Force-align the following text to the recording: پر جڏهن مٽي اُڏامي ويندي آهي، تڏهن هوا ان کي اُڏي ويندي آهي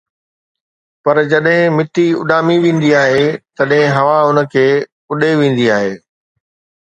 پر 1.03 1.17
جڏهن 1.31 1.59
مٽي 1.75 2.05
اُڏامي 2.19 2.57
ويندي 2.63 2.91
آهي، 3.03 3.25
تڏهن 3.57 3.89
هوا 3.97 4.17
ان 4.27 4.37
کي 4.53 4.67
اُڏي 5.11 5.31
ويندي 5.39 5.65
آهي 5.77 5.93